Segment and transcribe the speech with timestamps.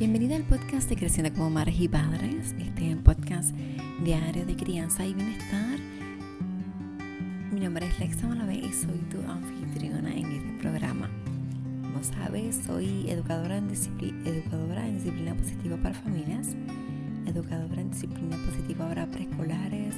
[0.00, 3.54] Bienvenida al podcast de Creciendo como Madres y Padres, este podcast
[4.02, 5.78] diario de crianza y bienestar.
[7.52, 11.10] Mi nombre es Lexa Malavé y soy tu anfitriona en este programa.
[11.82, 13.68] Como sabes, soy educadora en,
[14.24, 16.56] educadora en disciplina positiva para familias,
[17.26, 19.94] educadora en disciplina positiva para preescolares,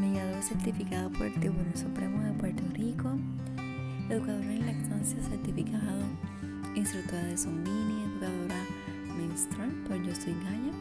[0.00, 3.16] mediador certificado por el Tribunal Supremo de Puerto Rico,
[4.10, 6.02] educadora en lactancia certificado,
[6.74, 8.56] instructora de Zombini, educadora
[9.32, 10.72] menstrual por Yo Soy Gaia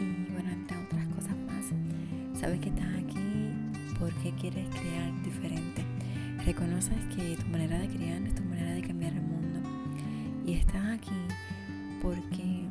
[0.00, 2.38] y bueno, entre otras cosas más.
[2.38, 3.50] Sabes que estás aquí
[3.98, 5.84] porque quieres crear diferente.
[6.46, 9.58] Reconoces que tu manera de crear es tu manera de cambiar el mundo
[10.46, 11.10] y estás aquí
[12.00, 12.66] porque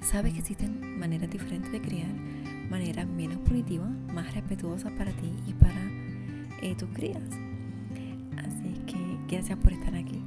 [0.00, 2.12] sabes que existen maneras diferentes de crear,
[2.68, 5.88] maneras menos punitivas, más respetuosas para ti y para
[6.62, 7.22] eh, tus crías.
[8.38, 8.98] Así que
[9.28, 10.20] gracias por estar aquí,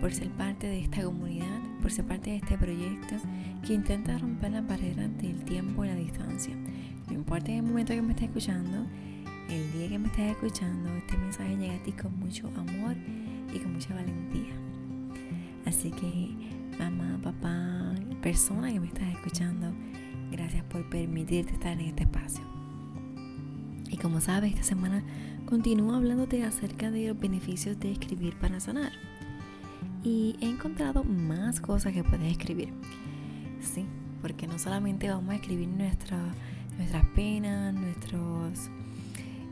[0.00, 3.16] por ser parte de esta comunidad por ser parte de este proyecto
[3.66, 6.54] que intenta romper la barrera del tiempo y la distancia.
[7.08, 8.86] No importa el momento que me estés escuchando,
[9.50, 12.96] el día que me estés escuchando, este mensaje llega a ti con mucho amor
[13.52, 14.52] y con mucha valentía.
[15.66, 16.30] Así que,
[16.78, 19.72] mamá, papá, persona que me estás escuchando,
[20.30, 22.44] gracias por permitirte estar en este espacio.
[23.90, 25.02] Y como sabes, esta semana
[25.46, 28.92] continúo hablándote acerca de los beneficios de escribir para sanar
[30.04, 32.72] y he encontrado más cosas que puedes escribir.
[33.60, 33.86] Sí,
[34.20, 36.18] porque no solamente vamos a escribir nuestra,
[36.76, 38.70] nuestras penas, nuestros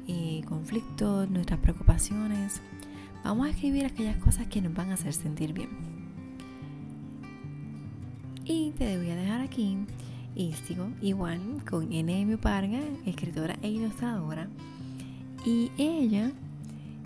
[0.08, 2.60] eh, conflictos, nuestras preocupaciones.
[3.22, 5.68] Vamos a escribir aquellas cosas que nos van a hacer sentir bien.
[8.44, 9.76] Y te voy a dejar aquí
[10.34, 12.38] y sigo igual con N.M.
[12.38, 14.48] Parga, escritora e ilustradora.
[15.46, 16.32] Y ella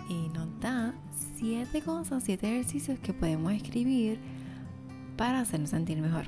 [0.09, 0.93] eh, nos da
[1.35, 4.19] siete cosas, siete ejercicios que podemos escribir
[5.17, 6.25] para hacernos sentir mejor.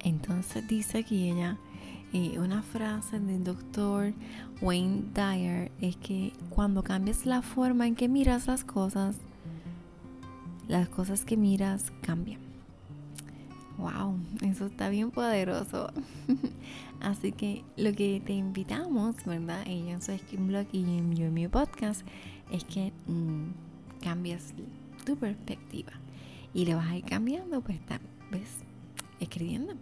[0.00, 1.58] Entonces dice aquí ella,
[2.12, 4.12] eh, una frase del doctor
[4.62, 9.16] Wayne Dyer es que cuando cambias la forma en que miras las cosas,
[10.68, 12.40] las cosas que miras cambian.
[13.76, 15.92] Wow, eso está bien poderoso.
[17.00, 19.62] Así que lo que te invitamos, ¿verdad?
[19.66, 22.02] Ella en su skin blog y en, yo en mi podcast,
[22.50, 23.67] es que mm,
[24.08, 24.54] cambias
[25.04, 25.92] tu perspectiva
[26.54, 28.48] y le vas a ir cambiando, pues está, ves,
[29.20, 29.74] escribiendo.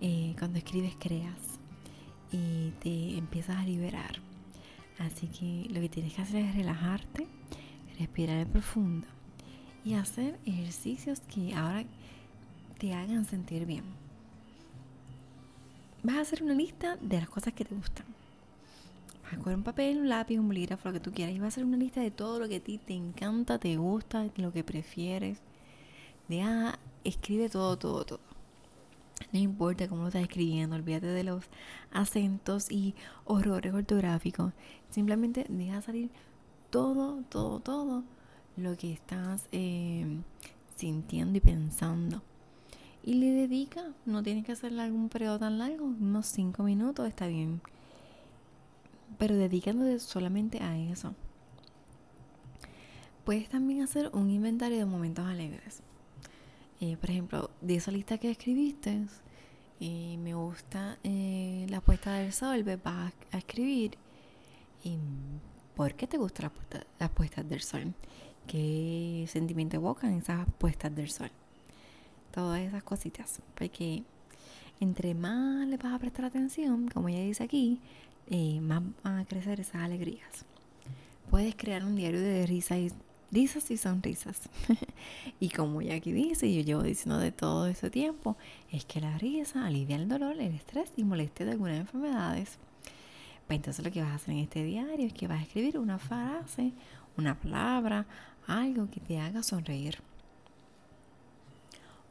[0.00, 1.58] Eh, cuando escribes creas
[2.30, 4.20] y te empiezas a liberar.
[4.98, 7.26] Así que lo que tienes que hacer es relajarte,
[7.98, 9.08] respirar profundo
[9.84, 11.84] y hacer ejercicios que ahora
[12.78, 13.84] te hagan sentir bien.
[16.04, 18.06] Vas a hacer una lista de las cosas que te gustan
[19.26, 21.34] Vas a coger un papel, un lápiz, un bolígrafo, lo que tú quieras.
[21.34, 23.76] Y vas a hacer una lista de todo lo que a ti te encanta, te
[23.76, 25.40] gusta, lo que prefieres.
[26.28, 28.20] De ah, escribe todo, todo, todo.
[29.32, 31.44] No importa cómo lo estás escribiendo, olvídate de los
[31.90, 32.94] acentos y
[33.24, 34.52] horrores ortográficos.
[34.90, 36.10] Simplemente deja salir
[36.70, 38.04] todo, todo, todo
[38.56, 40.06] lo que estás eh,
[40.76, 42.22] sintiendo y pensando.
[43.02, 47.26] Y le dedica, no tienes que hacerle algún periodo tan largo, unos 5 minutos está
[47.26, 47.60] bien
[49.18, 51.14] pero dedicándote solamente a eso.
[53.24, 55.82] Puedes también hacer un inventario de momentos alegres.
[56.80, 59.06] Eh, por ejemplo, de esa lista que escribiste,
[59.80, 63.98] eh, me gusta eh, la puesta del sol, vas a escribir
[65.74, 66.52] por qué te gustan
[67.00, 67.94] las puestas del sol,
[68.46, 71.30] qué sentimiento evocan esas puestas del sol.
[72.30, 74.04] Todas esas cositas, porque
[74.80, 77.80] entre más le vas a prestar atención, como ella dice aquí,
[78.28, 80.44] eh, más van a crecer esas alegrías.
[81.30, 82.92] Puedes crear un diario de risas y,
[83.30, 84.48] risas y sonrisas.
[85.40, 88.36] y como ya aquí dice, yo llevo diciendo de todo ese tiempo,
[88.70, 92.58] es que la risa alivia el dolor, el estrés y molestia de algunas enfermedades.
[93.46, 95.78] Pues entonces lo que vas a hacer en este diario es que vas a escribir
[95.78, 96.72] una frase,
[97.16, 98.06] una palabra,
[98.46, 99.98] algo que te haga sonreír.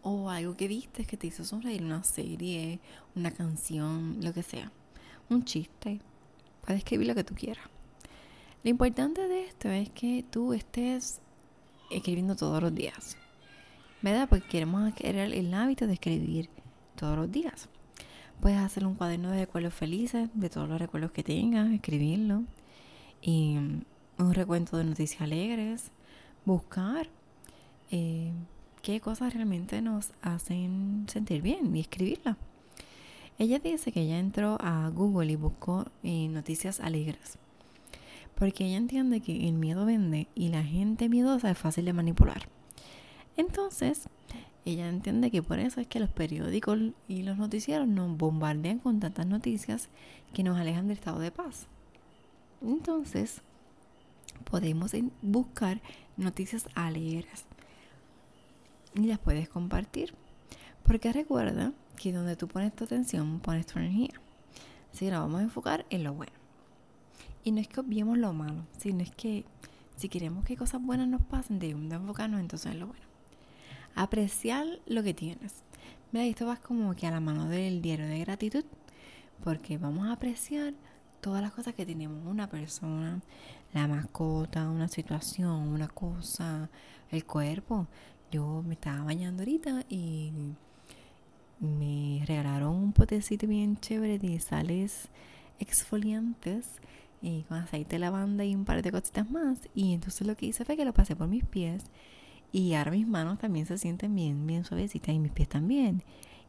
[0.07, 2.79] O algo que viste que te hizo sonreír, una serie,
[3.15, 4.71] una canción, lo que sea
[5.29, 5.99] un chiste.
[6.61, 7.65] Puedes escribir lo que tú quieras.
[8.63, 11.21] Lo importante de esto es que tú estés
[11.91, 13.17] escribiendo todos los días.
[14.01, 14.29] ¿Verdad?
[14.29, 16.49] Porque queremos adquirir el hábito de escribir
[16.95, 17.67] todos los días.
[18.41, 22.43] Puedes hacer un cuaderno de recuerdos felices, de todos los recuerdos que tengas, escribirlo.
[23.21, 23.57] Y
[24.17, 25.91] un recuento de noticias alegres.
[26.45, 27.09] Buscar
[27.89, 28.31] eh,
[28.85, 32.37] qué cosas realmente nos hacen sentir bien y escribirla.
[33.39, 37.39] Ella dice que ella entró a Google y buscó eh, noticias alegres.
[38.35, 42.47] Porque ella entiende que el miedo vende y la gente miedosa es fácil de manipular.
[43.37, 44.07] Entonces,
[44.65, 46.77] ella entiende que por eso es que los periódicos
[47.07, 49.89] y los noticieros nos bombardean con tantas noticias
[50.31, 51.65] que nos alejan del estado de paz.
[52.61, 53.41] Entonces,
[54.43, 54.91] podemos
[55.23, 55.81] buscar
[56.17, 57.45] noticias alegres
[58.95, 60.13] y las puedes compartir.
[60.83, 64.13] Porque recuerda que donde tú pones tu atención, pones tu energía.
[64.93, 66.33] Así que nos vamos a enfocar en lo bueno.
[67.43, 69.45] Y no es que obviemos lo malo, sino es que
[69.97, 73.05] si queremos que cosas buenas nos pasen, debemos de enfocarnos entonces en lo bueno.
[73.95, 75.63] Apreciar lo que tienes.
[76.11, 78.65] Mira, esto va como que a la mano del diario de gratitud,
[79.43, 80.73] porque vamos a apreciar
[81.21, 82.25] todas las cosas que tenemos.
[82.25, 83.21] Una persona,
[83.73, 86.69] la mascota, una situación, una cosa,
[87.11, 87.87] el cuerpo.
[88.31, 90.31] Yo me estaba bañando ahorita y
[91.59, 95.09] me regalaron un potecito bien chévere de sales
[95.59, 96.67] exfoliantes
[97.21, 99.69] y con aceite de lavanda y un par de cositas más.
[99.73, 101.85] Y entonces lo que hice fue que lo pasé por mis pies
[102.51, 106.03] y ahora mis manos también se sienten bien, bien suavecitas y mis pies también.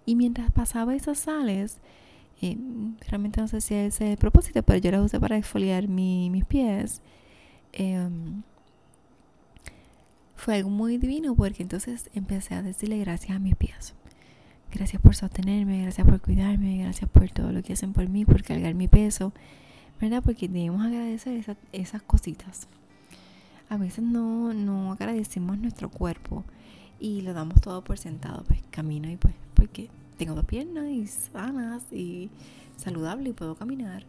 [0.05, 1.79] Y mientras pasaba esas sales,
[2.43, 2.56] eh,
[3.08, 7.02] realmente no sé si es el propósito, pero yo las usé para exfoliar mis pies.
[7.72, 8.43] Em,
[10.37, 13.94] fue algo muy divino porque entonces empecé a decirle gracias a mis pies.
[14.73, 18.43] Gracias por sostenerme, gracias por cuidarme, gracias por todo lo que hacen por mí, por
[18.43, 19.33] cargar mi peso,
[20.00, 20.23] ¿verdad?
[20.23, 21.43] Porque debemos agradecer
[21.73, 22.69] esas, cositas.
[23.69, 26.44] A veces no, no agradecemos nuestro cuerpo
[27.00, 31.06] y lo damos todo por sentado, pues camino y pues, porque tengo dos piernas y
[31.06, 32.31] sanas y
[32.77, 34.05] saludable y puedo caminar,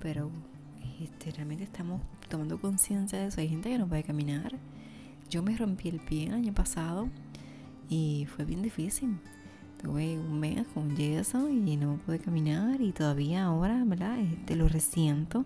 [0.00, 0.30] pero
[1.00, 3.40] este, realmente estamos tomando conciencia de eso.
[3.40, 4.54] Hay gente que no puede caminar.
[5.30, 7.10] Yo me rompí el pie el año pasado
[7.90, 9.18] y fue bien difícil.
[9.82, 14.18] Tuve un mes con yeso y no pude caminar y todavía ahora, ¿verdad?
[14.18, 15.44] Este, lo resiento.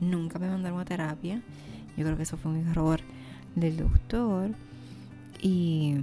[0.00, 1.42] Nunca me mandaron a terapia.
[1.98, 3.00] Yo creo que eso fue un error
[3.54, 4.52] del doctor.
[5.42, 5.96] Y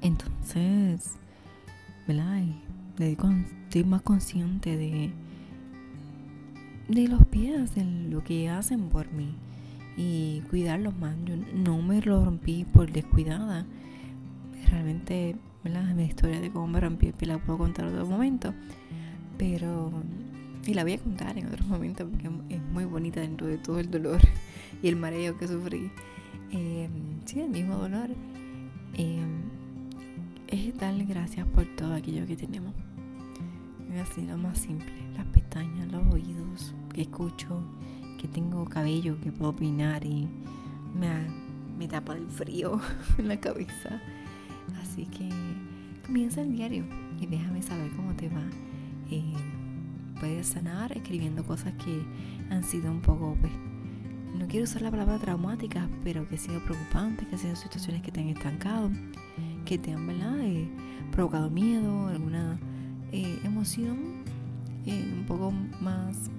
[0.00, 1.12] entonces,
[2.08, 2.42] ¿verdad?
[2.98, 5.12] estoy más consciente de,
[6.88, 9.34] de los pies, de lo que hacen por mí
[9.96, 11.16] y cuidarlos más.
[11.24, 13.66] Yo no me lo rompí por descuidada.
[14.70, 15.94] Realmente, ¿verdad?
[15.94, 18.54] Mi historia de cómo me rompí el la puedo contar en otro momento.
[19.38, 19.92] Pero,
[20.66, 23.78] y la voy a contar en otro momento porque es muy bonita dentro de todo
[23.78, 24.20] el dolor
[24.82, 25.90] y el mareo que sufrí.
[26.50, 26.88] Eh,
[27.24, 28.10] sí, el mismo dolor.
[28.94, 29.24] Eh,
[30.48, 32.72] es darle gracias por todo aquello que tenemos.
[33.92, 34.92] Es así lo más simple.
[35.16, 37.62] Las pestañas, los oídos, que escucho,
[38.28, 40.28] tengo cabello, que puedo opinar y
[40.94, 41.08] me,
[41.78, 42.80] me tapa el frío
[43.18, 44.00] en la cabeza.
[44.80, 45.28] Así que
[46.06, 46.84] comienza el diario
[47.20, 48.44] y déjame saber cómo te va.
[49.10, 49.34] Eh,
[50.20, 52.02] puedes sanar escribiendo cosas que
[52.50, 53.52] han sido un poco, pues,
[54.38, 58.02] no quiero usar la palabra traumática, pero que han sido preocupantes, que han sido situaciones
[58.02, 58.90] que te han estancado
[59.64, 60.08] que te han
[60.42, 60.68] eh,
[61.10, 62.58] provocado miedo, alguna
[63.12, 64.24] eh, emoción
[64.86, 65.50] un poco
[65.80, 66.30] más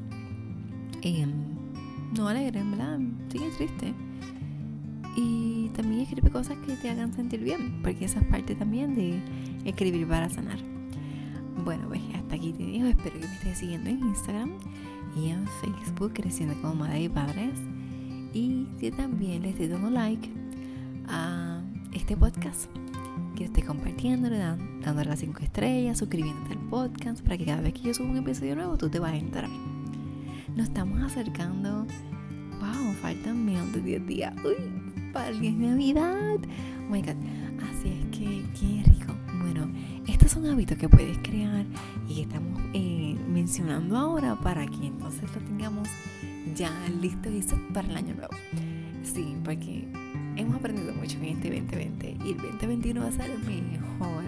[2.13, 2.99] no alegre, ¿verdad?
[3.29, 3.93] Sigue triste.
[5.15, 9.19] Y también escribe cosas que te hagan sentir bien, porque esa es parte también de
[9.63, 10.59] escribir para sanar.
[11.63, 14.51] Bueno, pues hasta aquí te digo, espero que me estés siguiendo en Instagram
[15.15, 17.59] y en Facebook, Creciendo como Madre y Padres.
[18.33, 20.29] Y que también le estés dando like
[21.07, 21.61] a
[21.93, 22.69] este podcast
[23.35, 27.81] que estés compartiéndole, dándole las 5 estrellas, suscribiéndote al podcast para que cada vez que
[27.81, 29.74] yo suba un episodio nuevo tú te vas a enterar.
[30.55, 31.85] Nos estamos acercando,
[32.59, 34.33] wow, faltan menos de 10 días.
[34.45, 34.55] Uy,
[35.11, 36.37] para el Navidad.
[36.37, 37.15] Oh my god.
[37.61, 39.13] Así es que, qué rico.
[39.41, 39.67] Bueno,
[40.07, 41.65] estos son hábitos que puedes crear
[42.07, 45.89] y que estamos eh, mencionando ahora para que entonces lo tengamos
[46.55, 46.71] ya
[47.01, 48.33] listos y para el año nuevo.
[49.03, 49.85] Sí, porque
[50.37, 54.23] hemos aprendido mucho en este 2020 y el 2021 va a ser mejor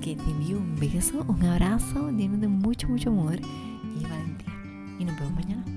[0.00, 4.52] Que te envío un beso, un abrazo lleno de mucho, mucho amor y valentía.
[4.98, 5.75] Y nos vemos mañana.